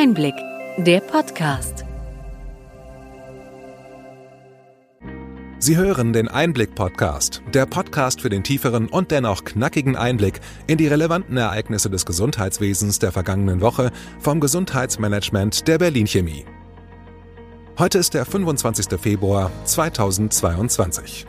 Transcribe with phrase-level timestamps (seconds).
[0.00, 0.36] Einblick,
[0.76, 1.84] der Podcast.
[5.58, 10.38] Sie hören den Einblick-Podcast, der Podcast für den tieferen und dennoch knackigen Einblick
[10.68, 13.90] in die relevanten Ereignisse des Gesundheitswesens der vergangenen Woche
[14.20, 16.44] vom Gesundheitsmanagement der Berlin Chemie.
[17.76, 19.00] Heute ist der 25.
[19.00, 21.26] Februar 2022.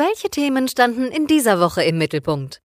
[0.00, 2.62] Welche Themen standen in dieser Woche im Mittelpunkt?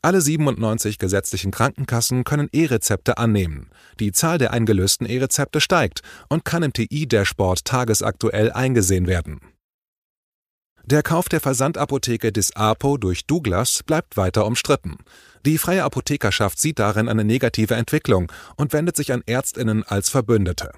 [0.00, 3.68] Alle 97 gesetzlichen Krankenkassen können E-Rezepte annehmen.
[3.98, 9.40] Die Zahl der eingelösten E-Rezepte steigt und kann im TI-Dashboard tagesaktuell eingesehen werden.
[10.86, 14.96] Der Kauf der Versandapotheke des APO durch Douglas bleibt weiter umstritten.
[15.44, 20.72] Die freie Apothekerschaft sieht darin eine negative Entwicklung und wendet sich an Ärztinnen als Verbündete.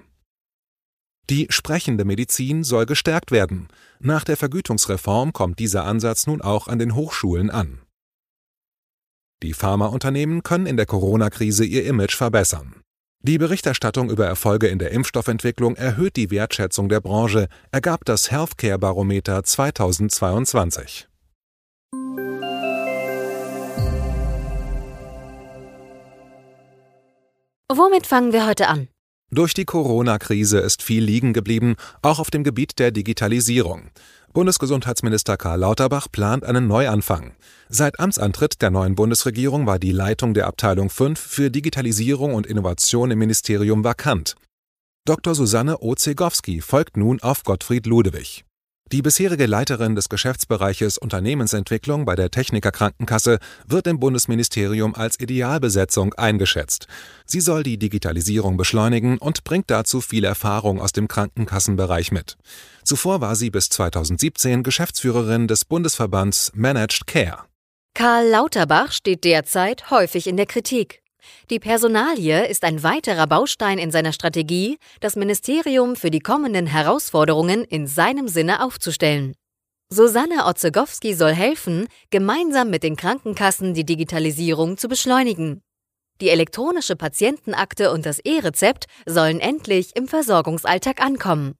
[1.30, 3.68] Die sprechende Medizin soll gestärkt werden.
[4.00, 7.80] Nach der Vergütungsreform kommt dieser Ansatz nun auch an den Hochschulen an.
[9.42, 12.82] Die Pharmaunternehmen können in der Corona-Krise ihr Image verbessern.
[13.24, 18.78] Die Berichterstattung über Erfolge in der Impfstoffentwicklung erhöht die Wertschätzung der Branche, ergab das Healthcare
[18.78, 21.08] Barometer 2022.
[27.74, 28.88] Womit fangen wir heute an?
[29.34, 33.84] Durch die Corona-Krise ist viel liegen geblieben, auch auf dem Gebiet der Digitalisierung.
[34.34, 37.32] Bundesgesundheitsminister Karl Lauterbach plant einen Neuanfang.
[37.70, 43.10] Seit Amtsantritt der neuen Bundesregierung war die Leitung der Abteilung 5 für Digitalisierung und Innovation
[43.10, 44.34] im Ministerium vakant.
[45.06, 45.34] Dr.
[45.34, 48.44] Susanne Ozegowski folgt nun auf Gottfried Ludewig.
[48.92, 56.12] Die bisherige Leiterin des Geschäftsbereiches Unternehmensentwicklung bei der Techniker Krankenkasse wird im Bundesministerium als Idealbesetzung
[56.12, 56.88] eingeschätzt.
[57.24, 62.36] Sie soll die Digitalisierung beschleunigen und bringt dazu viel Erfahrung aus dem Krankenkassenbereich mit.
[62.84, 67.44] Zuvor war sie bis 2017 Geschäftsführerin des Bundesverbands Managed Care.
[67.94, 71.01] Karl Lauterbach steht derzeit häufig in der Kritik.
[71.50, 77.64] Die Personalie ist ein weiterer Baustein in seiner Strategie, das Ministerium für die kommenden Herausforderungen
[77.64, 79.34] in seinem Sinne aufzustellen.
[79.90, 85.60] Susanne Otzegowski soll helfen, gemeinsam mit den Krankenkassen die Digitalisierung zu beschleunigen.
[86.22, 91.54] Die elektronische Patientenakte und das E-Rezept sollen endlich im Versorgungsalltag ankommen.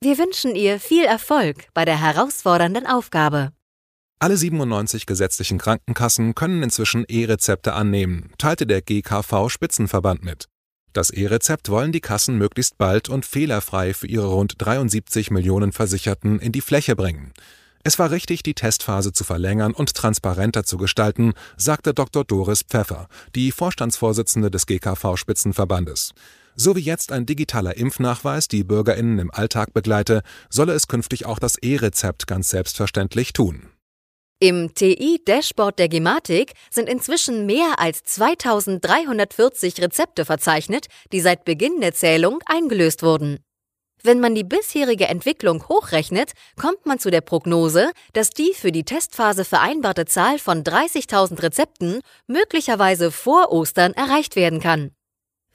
[0.00, 3.52] Wir wünschen ihr viel Erfolg bei der herausfordernden Aufgabe.
[4.22, 10.46] Alle 97 gesetzlichen Krankenkassen können inzwischen E-Rezepte annehmen, teilte der GKV Spitzenverband mit.
[10.92, 16.38] Das E-Rezept wollen die Kassen möglichst bald und fehlerfrei für ihre rund 73 Millionen Versicherten
[16.38, 17.32] in die Fläche bringen.
[17.82, 22.24] Es war richtig, die Testphase zu verlängern und transparenter zu gestalten, sagte Dr.
[22.24, 26.12] Doris Pfeffer, die Vorstandsvorsitzende des GKV Spitzenverbandes.
[26.54, 31.40] So wie jetzt ein digitaler Impfnachweis die Bürgerinnen im Alltag begleite, solle es künftig auch
[31.40, 33.71] das E-Rezept ganz selbstverständlich tun.
[34.42, 41.94] Im TI-Dashboard der Gematik sind inzwischen mehr als 2340 Rezepte verzeichnet, die seit Beginn der
[41.94, 43.38] Zählung eingelöst wurden.
[44.02, 48.82] Wenn man die bisherige Entwicklung hochrechnet, kommt man zu der Prognose, dass die für die
[48.82, 54.90] Testphase vereinbarte Zahl von 30.000 Rezepten möglicherweise vor Ostern erreicht werden kann.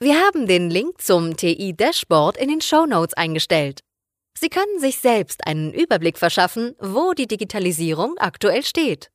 [0.00, 3.82] Wir haben den Link zum TI-Dashboard in den Show Notes eingestellt.
[4.40, 9.10] Sie können sich selbst einen Überblick verschaffen, wo die Digitalisierung aktuell steht.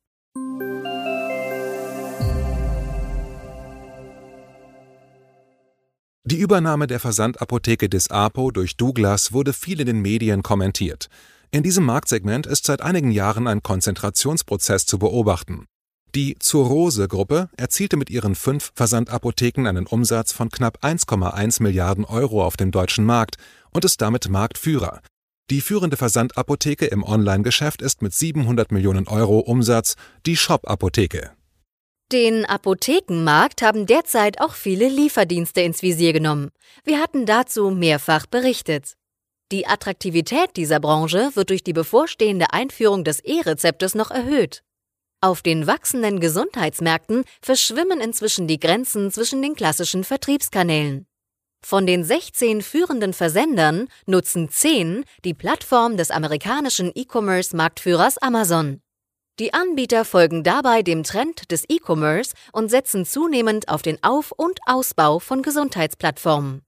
[6.26, 11.08] Die Übernahme der Versandapotheke des APO durch Douglas wurde viel in den Medien kommentiert.
[11.50, 15.64] In diesem Marktsegment ist seit einigen Jahren ein Konzentrationsprozess zu beobachten.
[16.14, 22.58] Die Zur-Rose-Gruppe erzielte mit ihren fünf Versandapotheken einen Umsatz von knapp 1,1 Milliarden Euro auf
[22.58, 23.36] dem deutschen Markt
[23.70, 25.00] und ist damit Marktführer.
[25.50, 29.94] Die führende Versandapotheke im Online-Geschäft ist mit 700 Millionen Euro Umsatz
[30.24, 31.32] die Shop-Apotheke.
[32.12, 36.50] Den Apothekenmarkt haben derzeit auch viele Lieferdienste ins Visier genommen.
[36.84, 38.94] Wir hatten dazu mehrfach berichtet.
[39.52, 44.62] Die Attraktivität dieser Branche wird durch die bevorstehende Einführung des E-Rezeptes noch erhöht.
[45.20, 51.06] Auf den wachsenden Gesundheitsmärkten verschwimmen inzwischen die Grenzen zwischen den klassischen Vertriebskanälen.
[51.64, 58.82] Von den 16 führenden Versendern nutzen 10 die Plattform des amerikanischen E-Commerce-Marktführers Amazon.
[59.38, 64.60] Die Anbieter folgen dabei dem Trend des E-Commerce und setzen zunehmend auf den Auf- und
[64.66, 66.60] Ausbau von Gesundheitsplattformen.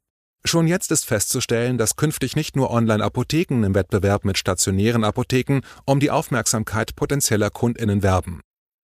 [0.47, 6.01] Schon jetzt ist festzustellen, dass künftig nicht nur Online-Apotheken im Wettbewerb mit stationären Apotheken um
[6.01, 8.41] die Aufmerksamkeit potenzieller Kundinnen werben.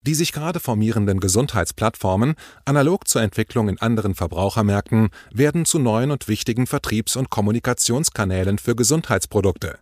[0.06, 6.26] Die sich gerade formierenden Gesundheitsplattformen, analog zur Entwicklung in anderen Verbrauchermärkten, werden zu neuen und
[6.26, 9.79] wichtigen Vertriebs- und Kommunikationskanälen für Gesundheitsprodukte.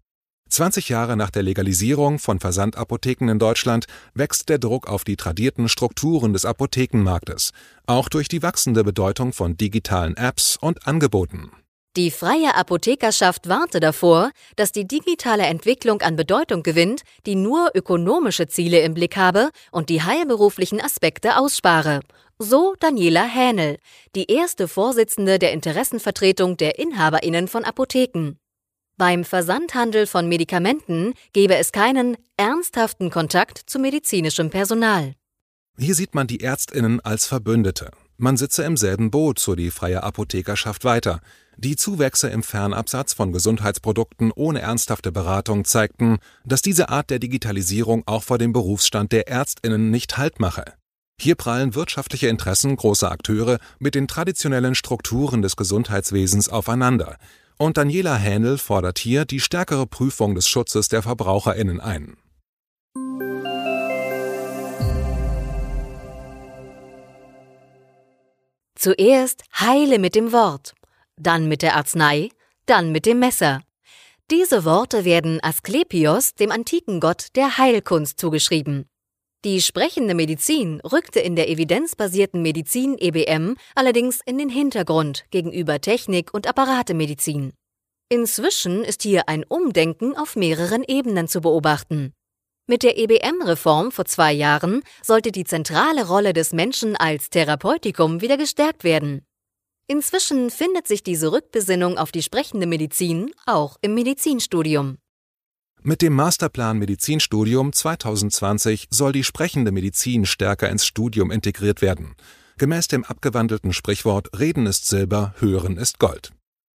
[0.49, 5.69] 20 Jahre nach der Legalisierung von Versandapotheken in Deutschland wächst der Druck auf die tradierten
[5.69, 7.53] Strukturen des Apothekenmarktes,
[7.87, 11.53] auch durch die wachsende Bedeutung von digitalen Apps und Angeboten.
[11.97, 18.47] Die freie Apothekerschaft warnte davor, dass die digitale Entwicklung an Bedeutung gewinnt, die nur ökonomische
[18.47, 22.01] Ziele im Blick habe und die heilberuflichen Aspekte ausspare.
[22.39, 23.79] So Daniela Hähnel,
[24.15, 28.39] die erste Vorsitzende der Interessenvertretung der Inhaberinnen von Apotheken.
[28.97, 35.15] Beim Versandhandel von Medikamenten gebe es keinen ernsthaften Kontakt zu medizinischem Personal.
[35.79, 37.93] Hier sieht man die Ärztinnen als Verbündete.
[38.17, 41.21] Man sitze im selben Boot, so die freie Apothekerschaft weiter.
[41.61, 48.05] Die Zuwächse im Fernabsatz von Gesundheitsprodukten ohne ernsthafte Beratung zeigten, dass diese Art der Digitalisierung
[48.07, 50.75] auch vor dem Berufsstand der Ärztinnen nicht Halt mache.
[51.21, 57.17] Hier prallen wirtschaftliche Interessen großer Akteure mit den traditionellen Strukturen des Gesundheitswesens aufeinander.
[57.59, 62.19] Und Daniela Hähnel fordert hier die stärkere Prüfung des Schutzes der Verbraucherinnen ein.
[68.77, 70.75] Zuerst heile mit dem Wort
[71.21, 72.31] dann mit der Arznei,
[72.67, 73.63] dann mit dem Messer.
[74.31, 78.87] Diese Worte werden Asklepios, dem antiken Gott der Heilkunst, zugeschrieben.
[79.45, 86.35] Die sprechende Medizin rückte in der evidenzbasierten Medizin EBM allerdings in den Hintergrund gegenüber Technik
[86.35, 87.53] und Apparatemedizin.
[88.11, 92.13] Inzwischen ist hier ein Umdenken auf mehreren Ebenen zu beobachten.
[92.67, 98.37] Mit der EBM-Reform vor zwei Jahren sollte die zentrale Rolle des Menschen als Therapeutikum wieder
[98.37, 99.25] gestärkt werden.
[99.91, 104.99] Inzwischen findet sich diese Rückbesinnung auf die sprechende Medizin auch im Medizinstudium.
[105.83, 112.17] Mit dem Masterplan Medizinstudium 2020 soll die sprechende Medizin stärker ins Studium integriert werden.
[112.59, 116.33] Gemäß dem abgewandelten Sprichwort Reden ist Silber, Hören ist Gold.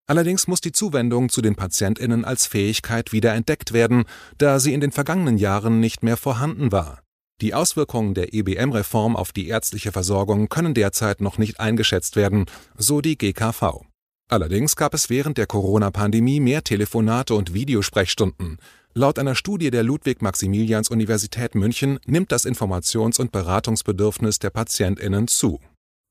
[0.06, 4.04] Allerdings muss die Zuwendung zu den Patientinnen als Fähigkeit wieder entdeckt werden,
[4.38, 7.01] da sie in den vergangenen Jahren nicht mehr vorhanden war.
[7.42, 12.46] Die Auswirkungen der EBM-Reform auf die ärztliche Versorgung können derzeit noch nicht eingeschätzt werden,
[12.78, 13.80] so die GKV.
[14.28, 18.58] Allerdings gab es während der Corona-Pandemie mehr Telefonate und Videosprechstunden.
[18.94, 25.58] Laut einer Studie der Ludwig-Maximilians-Universität München nimmt das Informations- und Beratungsbedürfnis der PatientInnen zu.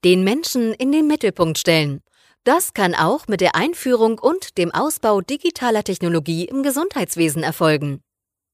[0.03, 2.01] Den Menschen in den Mittelpunkt stellen.
[2.43, 8.01] Das kann auch mit der Einführung und dem Ausbau digitaler Technologie im Gesundheitswesen erfolgen.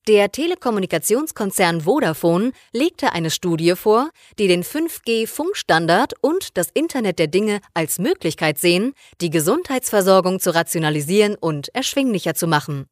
[0.07, 4.09] Der Telekommunikationskonzern Vodafone legte eine Studie vor,
[4.39, 11.35] die den 5G-Funkstandard und das Internet der Dinge als Möglichkeit sehen, die Gesundheitsversorgung zu rationalisieren
[11.35, 12.85] und erschwinglicher zu machen.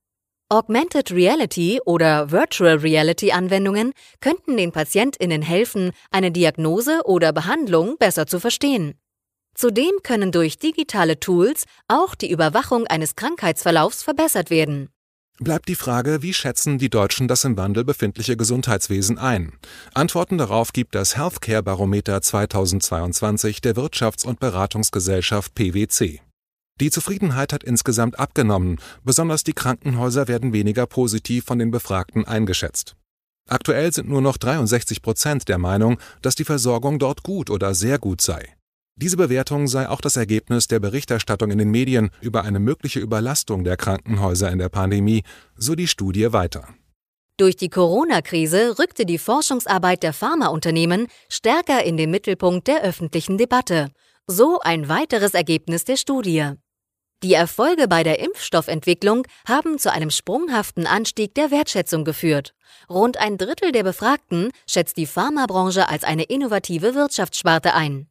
[0.50, 8.28] Augmented Reality oder Virtual Reality Anwendungen könnten den Patientinnen helfen, eine Diagnose oder Behandlung besser
[8.28, 9.00] zu verstehen.
[9.56, 14.90] Zudem können durch digitale Tools auch die Überwachung eines Krankheitsverlaufs verbessert werden.
[15.38, 19.52] Bleibt die Frage, wie schätzen die Deutschen das im Wandel befindliche Gesundheitswesen ein?
[19.94, 26.22] Antworten darauf gibt das Healthcare Barometer 2022 der Wirtschafts- und Beratungsgesellschaft PwC.
[26.80, 32.96] Die Zufriedenheit hat insgesamt abgenommen, besonders die Krankenhäuser werden weniger positiv von den Befragten eingeschätzt.
[33.50, 38.00] Aktuell sind nur noch 63 Prozent der Meinung, dass die Versorgung dort gut oder sehr
[38.00, 38.55] gut sei.
[38.98, 43.66] Diese Bewertung sei auch das Ergebnis der Berichterstattung in den Medien über eine mögliche Überlastung
[43.66, 45.24] der Krankenhäuser in der Pandemie,
[45.58, 46.70] so die Studie weiter.
[47.36, 53.90] Durch die Corona-Krise rückte die Forschungsarbeit der Pharmaunternehmen stärker in den Mittelpunkt der öffentlichen Debatte.
[54.28, 56.54] So ein weiteres Ergebnis der Studie.
[57.22, 62.54] Die Erfolge bei der Impfstoffentwicklung haben zu einem sprunghaften Anstieg der Wertschätzung geführt.
[62.90, 68.08] Rund ein Drittel der Befragten schätzt die Pharmabranche als eine innovative Wirtschaftssparte ein.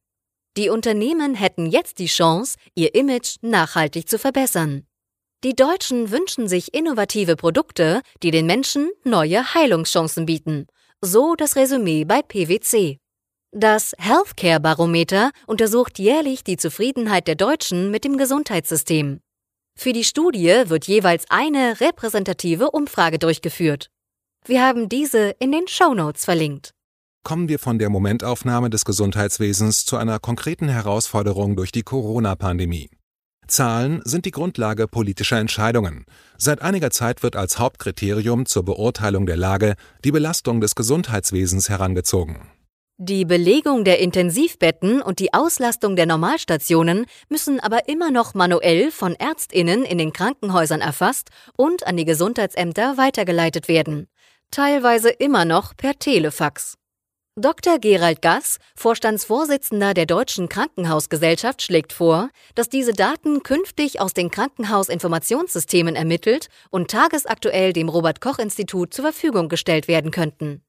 [0.56, 4.86] Die Unternehmen hätten jetzt die Chance, ihr Image nachhaltig zu verbessern.
[5.42, 10.68] Die Deutschen wünschen sich innovative Produkte, die den Menschen neue Heilungschancen bieten.
[11.00, 12.98] So das Resümee bei PwC.
[13.50, 19.20] Das Healthcare Barometer untersucht jährlich die Zufriedenheit der Deutschen mit dem Gesundheitssystem.
[19.76, 23.90] Für die Studie wird jeweils eine repräsentative Umfrage durchgeführt.
[24.46, 26.74] Wir haben diese in den Show Notes verlinkt
[27.24, 32.90] kommen wir von der Momentaufnahme des Gesundheitswesens zu einer konkreten Herausforderung durch die Corona-Pandemie.
[33.48, 36.06] Zahlen sind die Grundlage politischer Entscheidungen.
[36.38, 42.48] Seit einiger Zeit wird als Hauptkriterium zur Beurteilung der Lage die Belastung des Gesundheitswesens herangezogen.
[42.96, 49.14] Die Belegung der Intensivbetten und die Auslastung der Normalstationen müssen aber immer noch manuell von
[49.14, 54.06] Ärztinnen in den Krankenhäusern erfasst und an die Gesundheitsämter weitergeleitet werden,
[54.52, 56.76] teilweise immer noch per Telefax.
[57.36, 57.80] Dr.
[57.80, 65.96] Gerald Gass, Vorstandsvorsitzender der Deutschen Krankenhausgesellschaft, schlägt vor, dass diese Daten künftig aus den Krankenhausinformationssystemen
[65.96, 70.62] ermittelt und tagesaktuell dem Robert Koch Institut zur Verfügung gestellt werden könnten.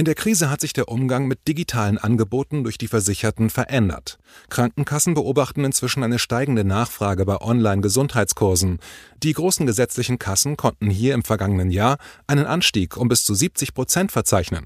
[0.00, 4.18] In der Krise hat sich der Umgang mit digitalen Angeboten durch die Versicherten verändert.
[4.48, 8.78] Krankenkassen beobachten inzwischen eine steigende Nachfrage bei Online-Gesundheitskursen.
[9.22, 13.74] Die großen gesetzlichen Kassen konnten hier im vergangenen Jahr einen Anstieg um bis zu 70
[13.74, 14.64] Prozent verzeichnen.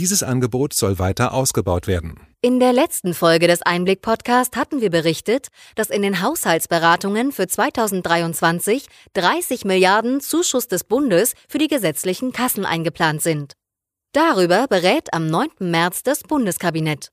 [0.00, 2.18] Dieses Angebot soll weiter ausgebaut werden.
[2.40, 5.46] In der letzten Folge des Einblick-Podcast hatten wir berichtet,
[5.76, 12.66] dass in den Haushaltsberatungen für 2023 30 Milliarden Zuschuss des Bundes für die gesetzlichen Kassen
[12.66, 13.54] eingeplant sind.
[14.12, 15.48] Darüber berät am 9.
[15.60, 17.08] März das Bundeskabinett.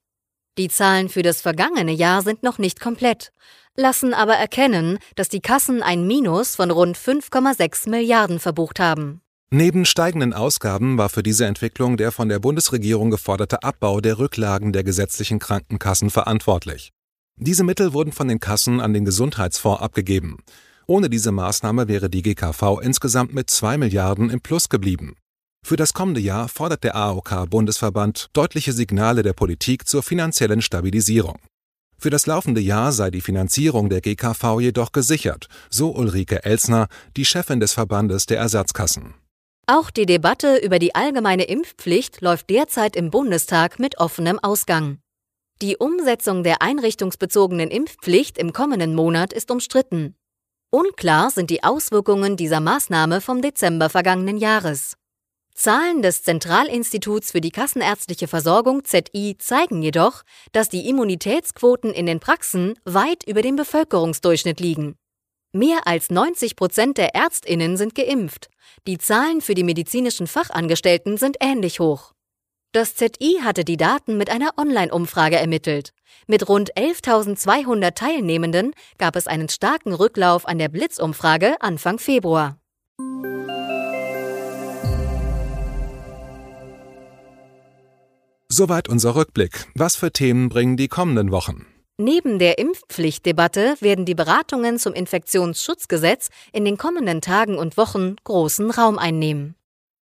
[0.58, 3.32] Die Zahlen für das vergangene Jahr sind noch nicht komplett,
[3.78, 9.22] lassen aber erkennen, dass die Kassen ein Minus von rund 5,6 Milliarden verbucht haben.
[9.50, 14.74] Neben steigenden Ausgaben war für diese Entwicklung der von der Bundesregierung geforderte Abbau der Rücklagen
[14.74, 16.92] der gesetzlichen Krankenkassen verantwortlich.
[17.38, 20.40] Diese Mittel wurden von den Kassen an den Gesundheitsfonds abgegeben.
[20.86, 25.16] Ohne diese Maßnahme wäre die GKV insgesamt mit 2 Milliarden im Plus geblieben.
[25.66, 31.38] Für das kommende Jahr fordert der AOK-Bundesverband deutliche Signale der Politik zur finanziellen Stabilisierung.
[31.98, 36.88] Für das laufende Jahr sei die Finanzierung der GKV jedoch gesichert, so Ulrike Elsner,
[37.18, 39.16] die Chefin des Verbandes der Ersatzkassen.
[39.68, 45.00] Auch die Debatte über die allgemeine Impfpflicht läuft derzeit im Bundestag mit offenem Ausgang.
[45.62, 50.16] Die Umsetzung der einrichtungsbezogenen Impfpflicht im kommenden Monat ist umstritten.
[50.72, 54.96] Unklar sind die Auswirkungen dieser Maßnahme vom Dezember vergangenen Jahres.
[55.60, 60.24] Zahlen des Zentralinstituts für die kassenärztliche Versorgung ZI zeigen jedoch,
[60.54, 64.96] dass die Immunitätsquoten in den Praxen weit über dem Bevölkerungsdurchschnitt liegen.
[65.52, 68.48] Mehr als 90 Prozent der Ärztinnen sind geimpft.
[68.88, 72.14] Die Zahlen für die medizinischen Fachangestellten sind ähnlich hoch.
[72.72, 75.92] Das ZI hatte die Daten mit einer Online-Umfrage ermittelt.
[76.26, 82.58] Mit rund 11.200 Teilnehmenden gab es einen starken Rücklauf an der Blitzumfrage Anfang Februar.
[88.60, 89.68] Soweit unser Rückblick.
[89.74, 91.66] Was für Themen bringen die kommenden Wochen?
[91.98, 98.70] Neben der Impfpflichtdebatte werden die Beratungen zum Infektionsschutzgesetz in den kommenden Tagen und Wochen großen
[98.70, 99.56] Raum einnehmen.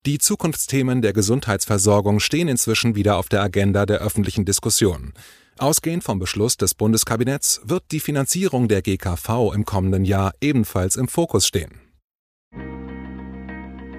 [0.05, 5.12] Die Zukunftsthemen der Gesundheitsversorgung stehen inzwischen wieder auf der Agenda der öffentlichen Diskussion.
[5.57, 11.09] Ausgehend vom Beschluss des Bundeskabinetts wird die Finanzierung der GKV im kommenden Jahr ebenfalls im
[11.09, 11.81] Fokus stehen.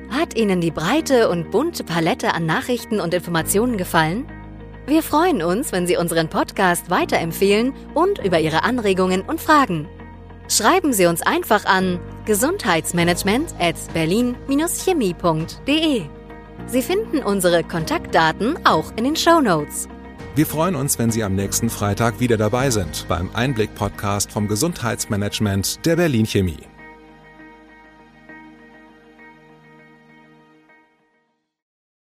[0.09, 4.25] Hat Ihnen die breite und bunte Palette an Nachrichten und Informationen gefallen?
[4.87, 9.89] Wir freuen uns, wenn Sie unseren Podcast weiterempfehlen und über Ihre Anregungen und Fragen.
[10.49, 16.03] Schreiben Sie uns einfach an gesundheitsmanagement at berlin-chemie.de.
[16.67, 19.89] Sie finden unsere Kontaktdaten auch in den Show Notes.
[20.37, 25.85] Wir freuen uns, wenn Sie am nächsten Freitag wieder dabei sind beim Einblick-Podcast vom Gesundheitsmanagement
[25.85, 26.76] der Berlin Chemie.